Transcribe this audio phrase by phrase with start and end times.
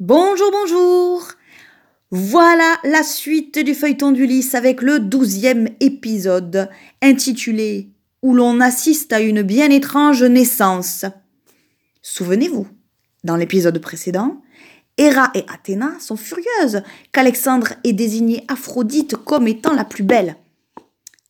[0.00, 1.26] Bonjour, bonjour
[2.12, 6.70] Voilà la suite du feuilleton d'Ulysse avec le douzième épisode
[7.02, 7.88] intitulé
[8.22, 11.04] Où l'on assiste à une bien étrange naissance.
[12.00, 12.68] Souvenez-vous,
[13.24, 14.40] dans l'épisode précédent,
[14.98, 20.36] Héra et Athéna sont furieuses qu'Alexandre ait désigné Aphrodite comme étant la plus belle.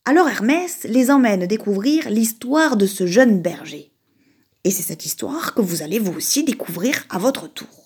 [0.05, 3.91] Alors Hermès les emmène découvrir l'histoire de ce jeune berger.
[4.63, 7.78] Et c'est cette histoire que vous allez vous aussi découvrir à votre tour.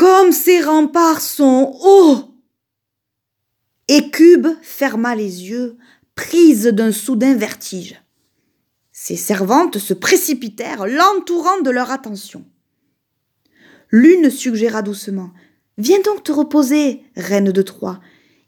[0.00, 2.34] Comme ces remparts sont hauts
[3.86, 4.10] Et
[4.62, 5.76] ferma les yeux,
[6.14, 8.02] prise d'un soudain vertige.
[8.92, 12.46] Ses servantes se précipitèrent, l'entourant de leur attention.
[13.90, 15.32] L'une suggéra doucement
[15.76, 18.00] Viens donc te reposer, reine de Troie.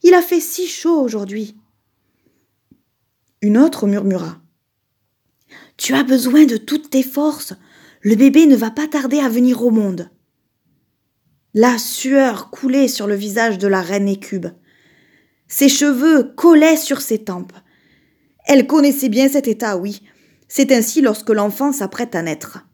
[0.02, 1.54] Il a fait si chaud aujourd'hui.
[3.42, 4.40] Une autre murmura.
[5.76, 7.52] Tu as besoin de toutes tes forces.
[8.00, 10.08] Le bébé ne va pas tarder à venir au monde.
[11.54, 14.46] La sueur coulait sur le visage de la reine Écube.
[15.48, 17.52] Ses cheveux collaient sur ses tempes.
[18.46, 20.02] Elle connaissait bien cet état, oui.
[20.48, 22.66] C'est ainsi lorsque l'enfant s'apprête à naître.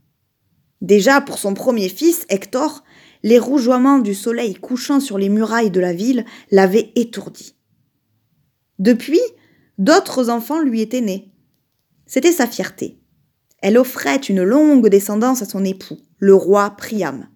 [0.81, 2.85] Déjà, pour son premier fils, Hector,
[3.25, 7.57] les rougeoiements du soleil couchant sur les murailles de la ville l'avaient étourdi.
[8.79, 9.21] Depuis,
[9.79, 11.33] D'autres enfants lui étaient nés.
[12.05, 13.01] C'était sa fierté.
[13.63, 17.29] Elle offrait une longue descendance à son époux, le roi Priam.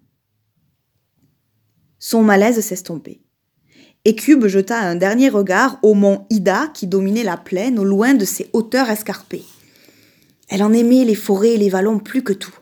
[2.05, 3.21] Son malaise s'estompait.
[4.03, 8.25] Écube jeta un dernier regard au mont Ida qui dominait la plaine au loin de
[8.25, 9.45] ses hauteurs escarpées.
[10.49, 12.59] Elle en aimait les forêts et les vallons plus que tout.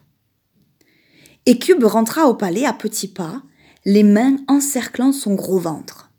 [1.47, 3.41] Écube rentra au palais à petits pas,
[3.83, 6.11] les mains encerclant son gros ventre.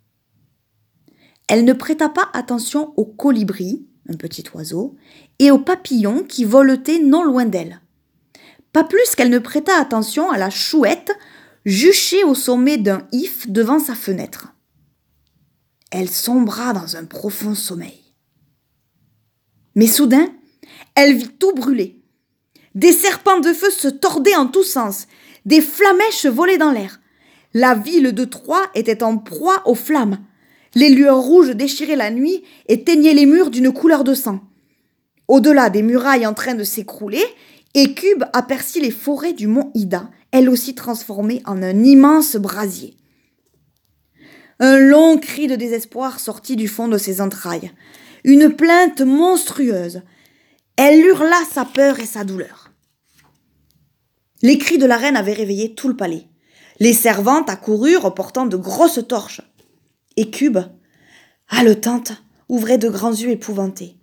[1.46, 4.96] Elle ne prêta pas attention au colibri, un petit oiseau,
[5.38, 7.82] et aux papillons qui voletaient non loin d'elle.
[8.72, 11.12] Pas plus qu'elle ne prêta attention à la chouette
[11.64, 14.54] juchée au sommet d'un if devant sa fenêtre.
[15.90, 18.00] Elle sombra dans un profond sommeil.
[19.74, 20.28] Mais soudain,
[20.94, 22.00] elle vit tout brûler.
[22.74, 25.06] Des serpents de feu se tordaient en tous sens,
[25.44, 27.00] des flamèches volaient dans l'air.
[27.54, 30.18] La ville de Troie était en proie aux flammes.
[30.74, 34.40] Les lueurs rouges déchiraient la nuit et teignaient les murs d'une couleur de sang.
[35.28, 37.24] Au-delà des murailles en train de s'écrouler,
[37.74, 42.96] Écube aperçut les forêts du mont Ida, elles aussi transformées en un immense brasier.
[44.60, 47.72] Un long cri de désespoir sortit du fond de ses entrailles,
[48.24, 50.02] une plainte monstrueuse.
[50.76, 52.70] Elle hurla sa peur et sa douleur.
[54.42, 56.26] Les cris de la reine avaient réveillé tout le palais.
[56.78, 59.40] Les servantes accoururent portant de grosses torches
[60.16, 60.58] et Cube,
[61.48, 62.12] haletante,
[62.48, 63.96] ouvrait de grands yeux épouvantés.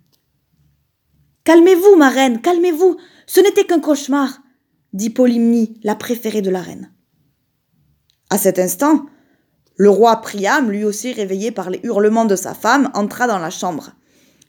[1.44, 2.96] Calmez-vous, ma reine, calmez-vous,
[3.26, 4.40] ce n'était qu'un cauchemar,
[4.92, 6.92] dit Polymnie, la préférée de la reine.
[8.28, 9.06] À cet instant,
[9.76, 13.50] le roi Priam, lui aussi réveillé par les hurlements de sa femme, entra dans la
[13.50, 13.92] chambre.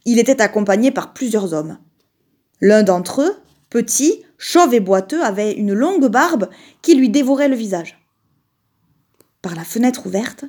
[0.06, 1.78] Il était accompagné par plusieurs hommes.
[2.60, 3.36] L'un d'entre eux,
[3.70, 6.50] petit, chauve et boiteux, avait une longue barbe
[6.82, 7.98] qui lui dévorait le visage.
[9.42, 10.46] Par la fenêtre ouverte,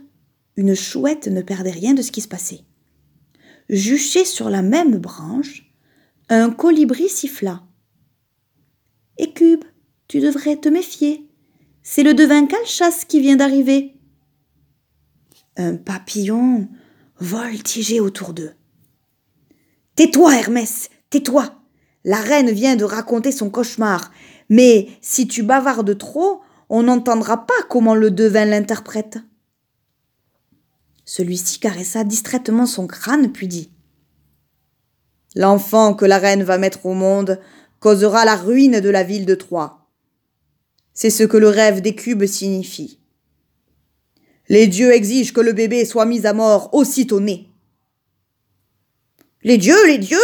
[0.56, 2.60] une chouette ne perdait rien de ce qui se passait.
[3.70, 5.71] Juché sur la même branche,
[6.40, 7.62] un colibri siffla.
[9.18, 9.64] Écube,
[10.08, 11.28] tu devrais te méfier.
[11.82, 13.96] C'est le devin Calchas qui vient d'arriver.
[15.56, 16.68] Un papillon
[17.18, 18.52] voltigeait autour d'eux.
[19.94, 21.62] Tais-toi, Hermès, tais-toi.
[22.04, 24.10] La reine vient de raconter son cauchemar,
[24.48, 29.18] mais si tu bavardes trop, on n'entendra pas comment le devin l'interprète.
[31.04, 33.71] Celui-ci caressa distraitement son crâne, puis dit
[35.34, 37.40] L'enfant que la reine va mettre au monde
[37.80, 39.88] causera la ruine de la ville de Troie.
[40.94, 43.00] C'est ce que le rêve des cubes signifie.
[44.48, 47.48] Les dieux exigent que le bébé soit mis à mort aussitôt né.
[49.42, 50.18] Les dieux, les dieux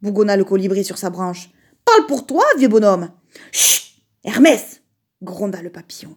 [0.00, 1.50] bougonna le colibri sur sa branche.
[1.84, 3.10] Parle pour toi, vieux bonhomme.
[3.52, 4.80] Chut Hermès
[5.22, 6.16] gronda le papillon.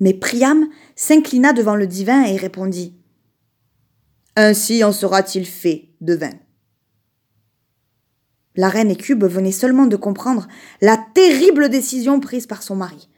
[0.00, 2.94] Mais Priam s'inclina devant le divin et répondit
[4.36, 6.32] Ainsi en sera-t-il fait, devin.
[8.56, 10.46] La reine Écube venait seulement de comprendre
[10.80, 13.08] la terrible décision prise par son mari.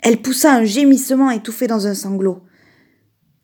[0.00, 2.42] Elle poussa un gémissement étouffé dans un sanglot.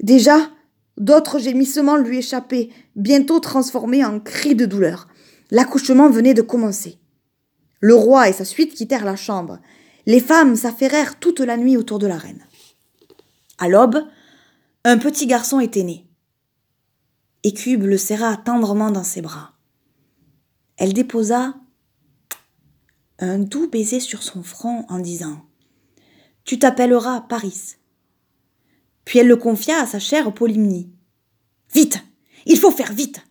[0.02, 0.50] Déjà,
[0.98, 5.08] d'autres gémissements lui échappaient, bientôt transformés en cris de douleur.
[5.50, 6.98] L'accouchement venait de commencer.
[7.80, 9.60] Le roi et sa suite quittèrent la chambre.
[10.06, 12.44] Les femmes s'affairèrent toute la nuit autour de la reine.
[13.58, 14.02] À l'aube,
[14.84, 16.06] un petit garçon était né.
[17.42, 19.55] Écube le serra tendrement dans ses bras.
[20.76, 21.54] Elle déposa
[23.18, 25.44] un doux baiser sur son front en disant
[26.44, 27.76] Tu t'appelleras Paris.
[29.04, 30.90] Puis elle le confia à sa chère Polymnie.
[31.72, 32.04] Vite
[32.44, 33.24] Il faut faire vite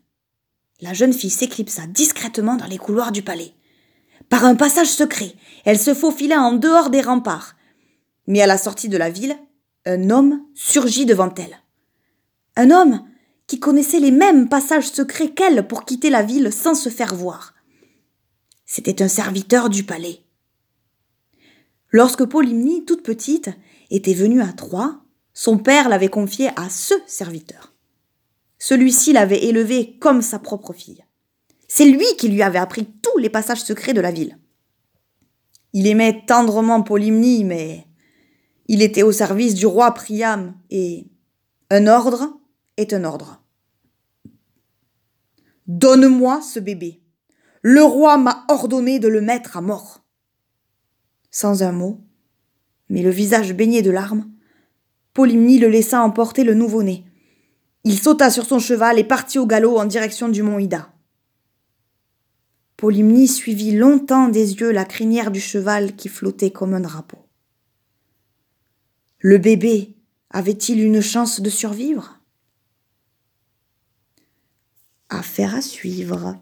[0.82, 3.54] La jeune fille s'éclipsa discrètement dans les couloirs du palais.
[4.30, 7.56] Par un passage secret, elle se faufila en dehors des remparts.
[8.28, 9.38] Mais à la sortie de la ville,
[9.86, 11.60] un homme surgit devant elle.
[12.56, 13.06] Un homme
[13.48, 17.54] qui connaissait les mêmes passages secrets qu'elle pour quitter la ville sans se faire voir.
[18.66, 20.22] C'était un serviteur du palais.
[21.92, 23.52] Lorsque Polymnie, toute petite,
[23.92, 25.02] était venue à Troyes,
[25.34, 27.74] son père l'avait confiée à ce serviteur.
[28.58, 31.04] Celui-ci l'avait élevée comme sa propre fille.
[31.68, 34.40] C'est lui qui lui avait appris tous les passages secrets de la ville.
[35.74, 37.86] Il aimait tendrement Polymnie, mais
[38.68, 41.08] il était au service du roi Priam, et
[41.70, 42.40] un ordre
[42.78, 43.42] est un ordre.
[45.68, 47.02] Donne-moi ce bébé.
[47.62, 50.06] Le roi m'a ordonné de le mettre à mort.
[51.32, 52.02] Sans un mot,
[52.90, 54.32] mais le visage baigné de larmes,
[55.14, 57.06] Polymnie le laissa emporter le nouveau-né.
[57.84, 60.92] Il sauta sur son cheval et partit au galop en direction du mont Ida.
[62.78, 67.30] Polymnie suivit longtemps des yeux la crinière du cheval qui flottait comme un drapeau.
[69.20, 69.96] Le bébé
[70.30, 72.15] avait-il une chance de survivre?
[75.10, 76.36] Affaire à suivre.